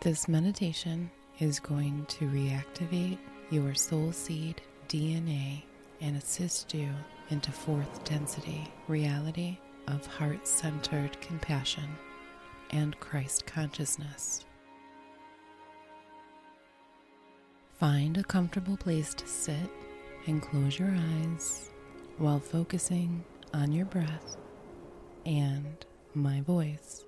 [0.00, 1.10] This meditation
[1.40, 3.18] is going to reactivate
[3.50, 5.62] your soul seed DNA
[6.00, 6.88] and assist you
[7.30, 9.58] into fourth density reality
[9.88, 11.88] of heart centered compassion
[12.70, 14.46] and Christ consciousness.
[17.80, 19.68] Find a comfortable place to sit
[20.28, 21.70] and close your eyes
[22.18, 24.36] while focusing on your breath
[25.26, 25.84] and
[26.14, 27.07] my voice.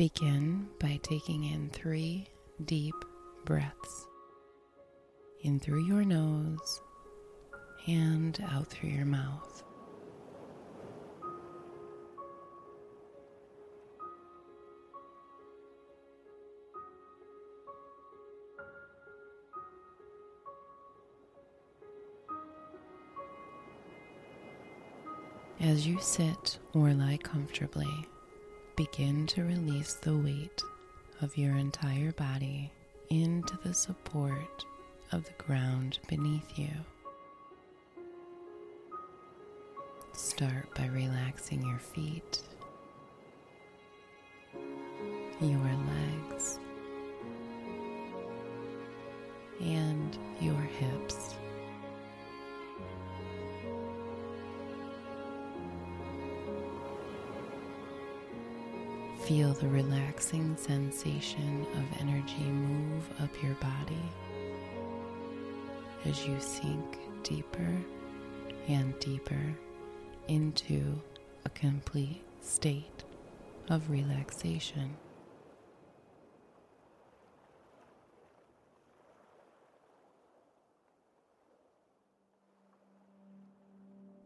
[0.00, 2.26] Begin by taking in three
[2.64, 2.94] deep
[3.44, 4.06] breaths
[5.42, 6.80] in through your nose
[7.86, 9.62] and out through your mouth.
[25.60, 28.08] As you sit or lie comfortably,
[28.86, 30.62] begin to release the weight
[31.20, 32.72] of your entire body
[33.10, 34.64] into the support
[35.12, 36.70] of the ground beneath you.
[40.14, 42.40] Start by relaxing your feet,
[45.42, 45.58] your
[59.30, 64.02] Feel the relaxing sensation of energy move up your body
[66.04, 67.76] as you sink deeper
[68.66, 69.54] and deeper
[70.26, 71.00] into
[71.44, 73.04] a complete state
[73.68, 74.96] of relaxation.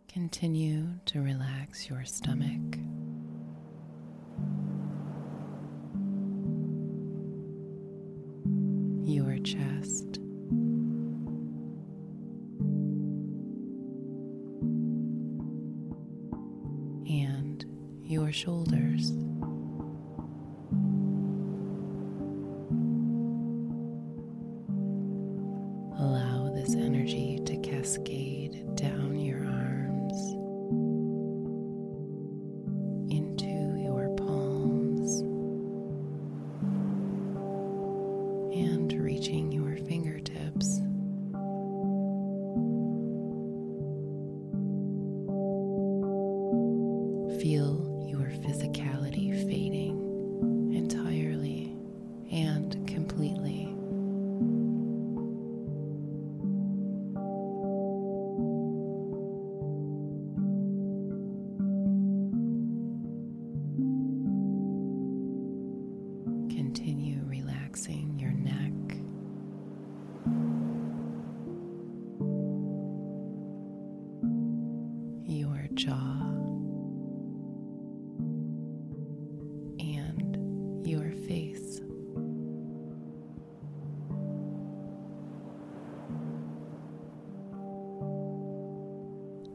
[0.09, 2.79] Continue to relax your stomach.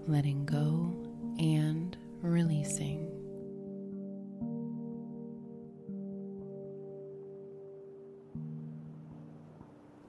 [0.10, 0.92] Letting go
[1.38, 3.06] and releasing.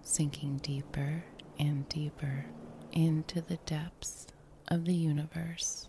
[0.03, 1.23] sinking deeper
[1.59, 2.47] and deeper
[2.93, 4.27] into the depths
[4.69, 5.87] of the universe.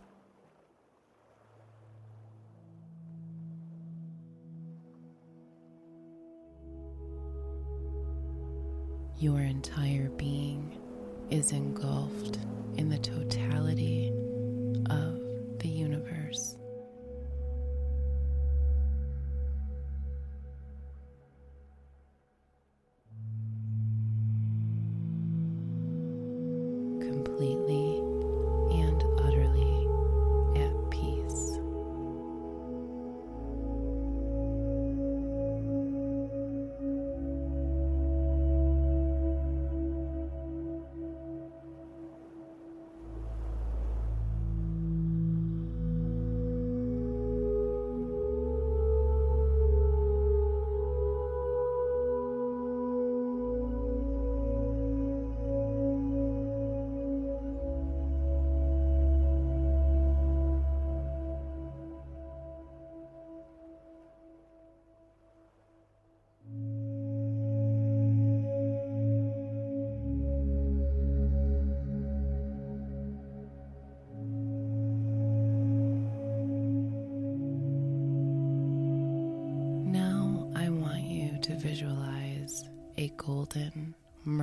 [9.17, 10.77] Your entire being
[11.31, 12.37] is engulfed
[12.77, 14.11] in the totality
[14.89, 15.19] of
[15.59, 16.55] the universe.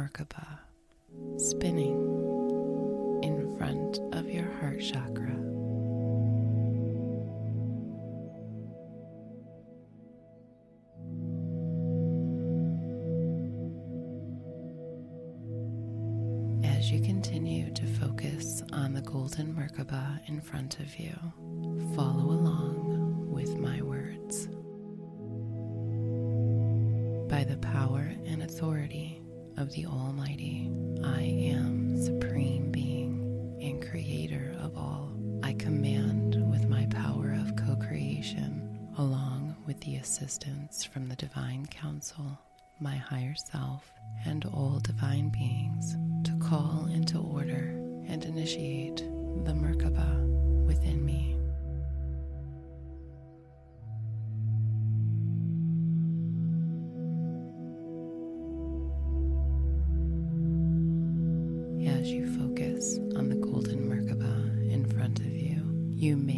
[0.08, 0.58] Merkaba
[1.38, 1.98] spinning
[3.22, 5.34] in front of your heart chakra.
[16.64, 21.14] As you continue to focus on the golden Merkaba in front of you,
[21.94, 24.46] follow along with my words.
[27.28, 29.17] By the power and authority
[29.58, 30.70] of the Almighty,
[31.02, 35.12] I am Supreme Being and Creator of all.
[35.42, 41.66] I command with my power of co creation, along with the assistance from the Divine
[41.66, 42.38] Council,
[42.78, 43.92] my higher self,
[44.24, 47.74] and all divine beings, to call into order
[48.06, 50.24] and initiate the Merkaba
[50.66, 51.37] within me.
[61.98, 65.60] As you focus on the golden Merkaba in front of you,
[65.96, 66.37] you may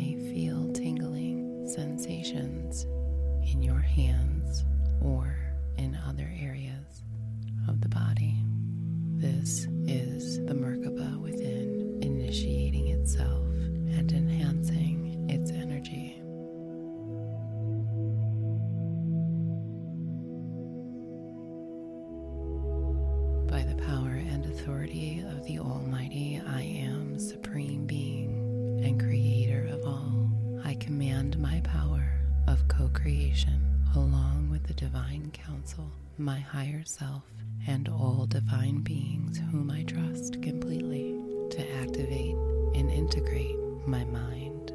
[36.90, 37.22] higher self,
[37.66, 41.16] and all divine beings whom I trust completely
[41.50, 42.34] to activate
[42.74, 43.56] and integrate
[43.86, 44.72] my mind,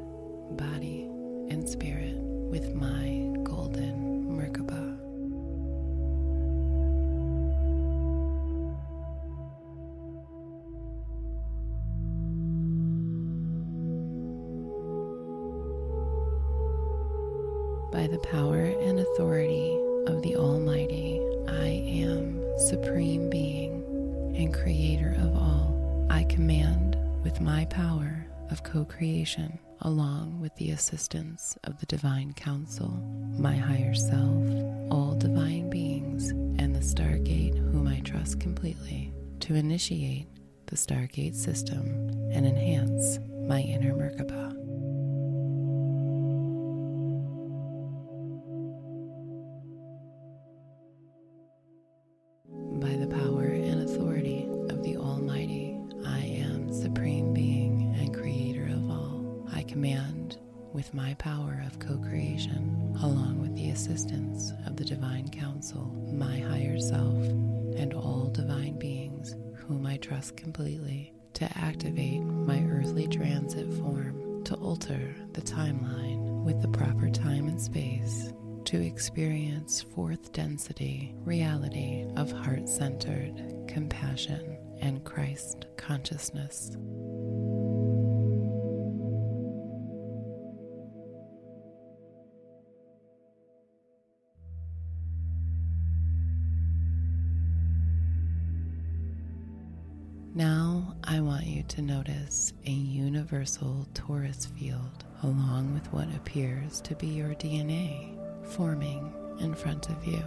[0.56, 1.04] body,
[1.50, 4.96] and spirit with my golden Merkaba.
[17.92, 19.72] By the power and authority
[20.06, 23.82] of the Almighty, I am Supreme Being
[24.36, 26.06] and Creator of all.
[26.10, 32.32] I command with my power of co creation, along with the assistance of the Divine
[32.32, 32.88] Council,
[33.38, 34.44] my higher self,
[34.90, 40.28] all divine beings, and the Stargate, whom I trust completely, to initiate
[40.66, 41.86] the Stargate system
[42.32, 44.65] and enhance my inner Merkaba.
[69.96, 76.68] I trust completely, to activate my earthly transit form to alter the timeline with the
[76.68, 78.30] proper time and space
[78.66, 86.76] to experience fourth density reality of heart centered compassion and Christ consciousness.
[101.76, 108.16] To notice a universal torus field along with what appears to be your DNA
[108.46, 110.22] forming in front of you.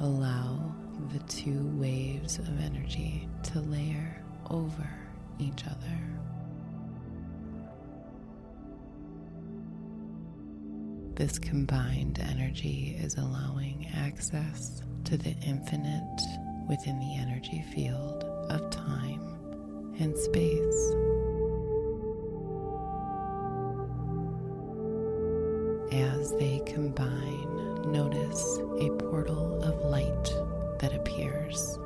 [0.00, 0.74] Allow
[1.10, 4.90] the two waves of energy to layer over
[5.38, 6.27] each other.
[11.18, 16.20] This combined energy is allowing access to the infinite
[16.68, 19.20] within the energy field of time
[19.98, 20.94] and space.
[25.92, 30.32] As they combine, notice a portal of light
[30.78, 31.80] that appears.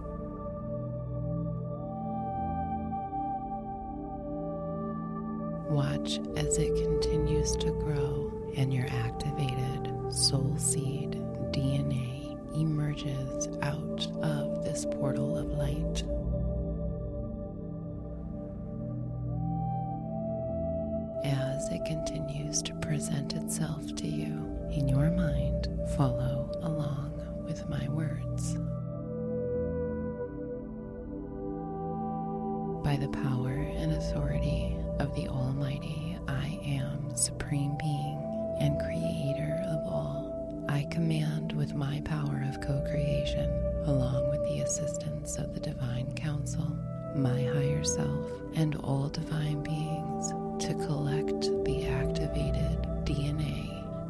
[5.70, 8.21] Watch as it continues to grow
[8.56, 11.12] and your activated soul seed
[11.52, 16.02] DNA emerges out of this portal of light.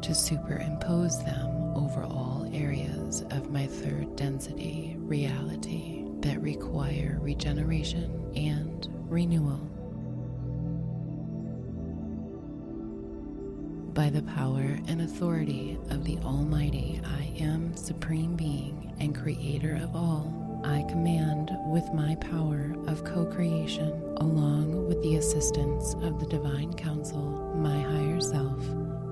[0.03, 8.89] To superimpose them over all areas of my third density reality that require regeneration and
[9.09, 9.59] renewal.
[13.93, 19.95] By the power and authority of the Almighty, I am Supreme Being and Creator of
[19.95, 20.61] all.
[20.65, 26.73] I command with my power of co creation, along with the assistance of the Divine
[26.73, 28.59] Council, my higher self,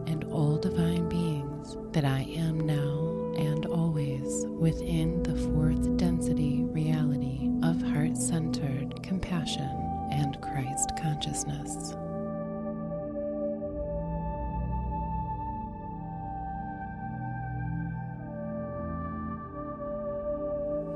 [0.07, 7.49] and all divine beings, that I am now and always within the fourth density reality
[7.63, 9.69] of heart centered compassion
[10.11, 11.95] and Christ consciousness.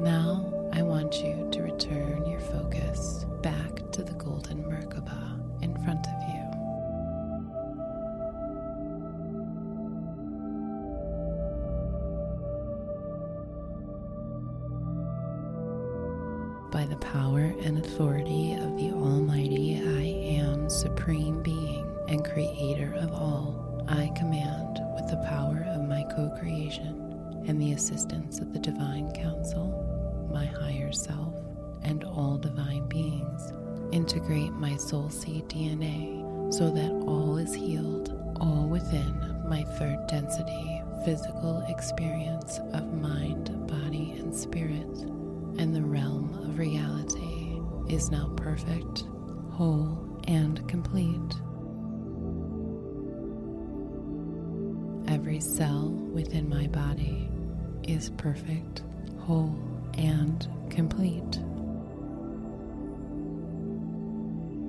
[0.01, 6.05] Now I want you to return your focus back to the golden Merkaba in front
[6.05, 6.44] of you.
[33.95, 38.09] Integrate my soul seed DNA so that all is healed,
[38.41, 44.99] all within my third density physical experience of mind, body, and spirit,
[45.57, 49.05] and the realm of reality is now perfect,
[49.51, 51.33] whole, and complete.
[55.07, 57.29] Every cell within my body
[57.83, 58.83] is perfect,
[59.19, 59.57] whole,
[59.97, 61.39] and complete.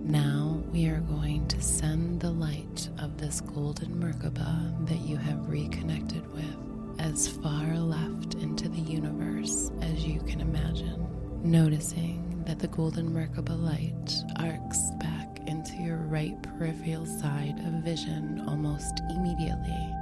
[0.07, 5.49] Now we are going to send the light of this golden Merkaba that you have
[5.49, 6.57] reconnected with
[7.01, 11.05] as far left into the universe as you can imagine,
[11.43, 18.45] noticing that the golden Merkaba light arcs back into your right peripheral side of vision
[18.47, 19.93] almost immediately.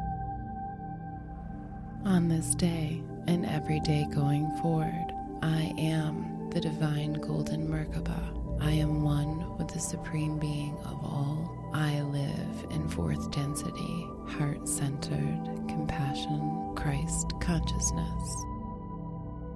[2.05, 8.21] On this day and every day going forward, I am the divine golden Merkaba.
[8.61, 11.71] I am one with the supreme being of all.
[11.73, 18.45] I live in fourth density, heart centered, compassion, Christ consciousness.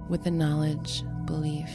[0.09, 1.69] With the knowledge, belief,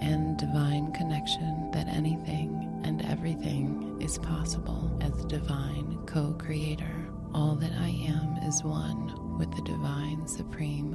[0.00, 7.72] and divine connection that anything and everything is possible as divine co creator, all that
[7.72, 10.85] I am is one with the divine supreme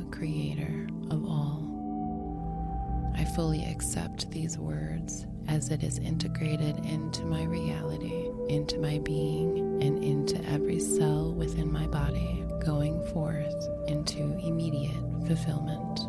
[3.35, 10.03] fully accept these words as it is integrated into my reality, into my being, and
[10.03, 15.99] into every cell within my body, going forth into immediate fulfillment.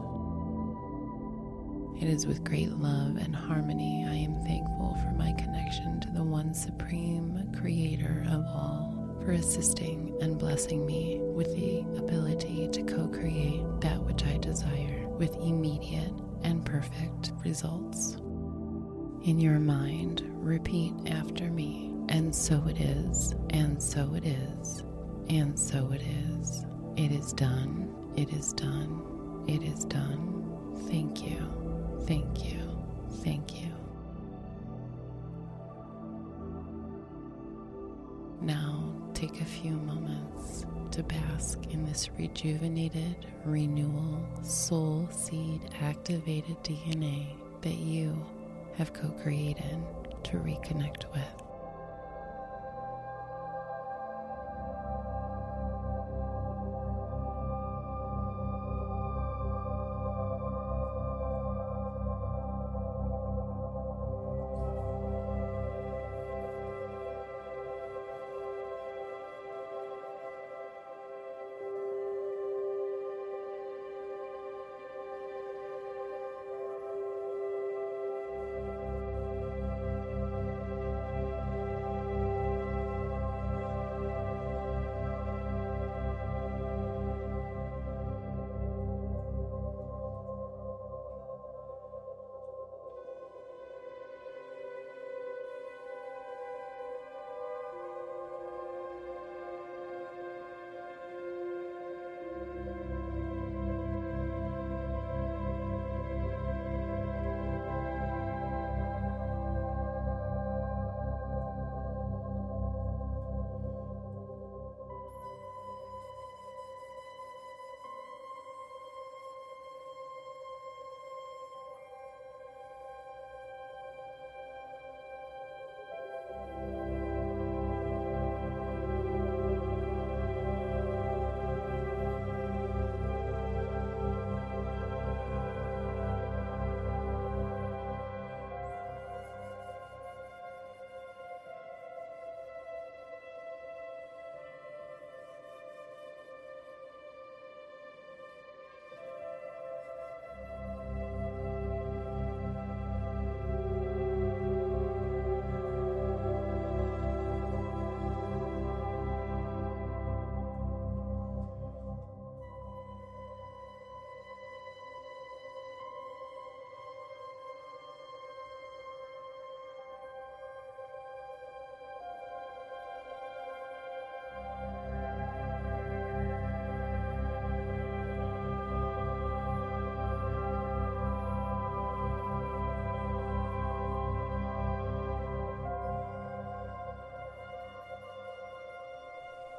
[2.03, 6.23] It is with great love and harmony I am thankful for my connection to the
[6.23, 13.07] one supreme creator of all, for assisting and blessing me with the ability to co
[13.07, 16.13] create that which I desire with immediate
[16.45, 18.17] and perfect results.
[19.25, 24.83] In your mind, repeat after me, and so it is, and so it is,
[25.29, 26.65] and so it is.
[26.97, 30.85] It is done, it is done, it is done.
[30.89, 32.61] Thank you, thank you,
[33.23, 33.73] thank you.
[38.41, 47.29] Now take a few moments to bask in this rejuvenated, renewal, soul seed activated DNA
[47.63, 48.15] that you
[48.77, 49.79] have co created
[50.25, 51.42] to reconnect with.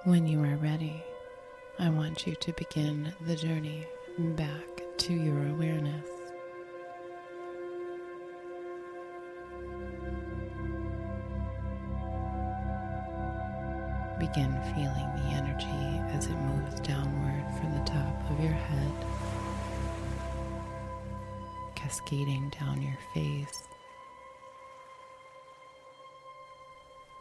[0.05, 1.01] When you are ready,
[1.79, 6.09] I want you to begin the journey back to your awareness.
[14.19, 18.91] Begin feeling the energy as it moves downward from the top of your head,
[21.75, 23.69] cascading down your face,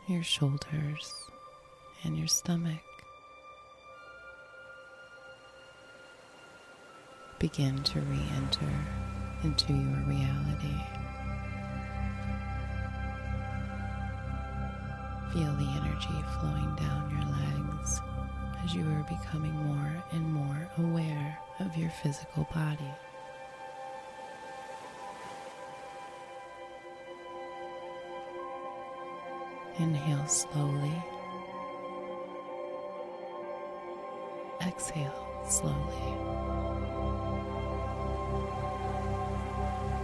[0.09, 1.15] your shoulders,
[2.05, 2.81] and your stomach.
[7.39, 8.73] Begin to re enter
[9.43, 10.81] into your reality.
[15.33, 18.01] Feel the energy flowing down your legs
[18.65, 22.93] as you are becoming more and more aware of your physical body.
[29.79, 31.03] Inhale slowly.
[34.67, 35.73] Exhale slowly.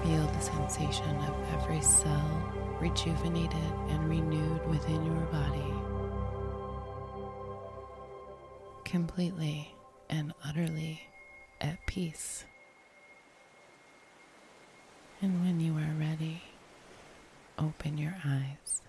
[0.02, 5.72] Feel the sensation of every cell rejuvenated and renewed within your body.
[8.84, 9.74] Completely
[10.08, 11.02] and utterly
[11.60, 12.44] at peace.
[15.20, 16.42] And when you are ready,
[17.58, 18.82] open your eyes.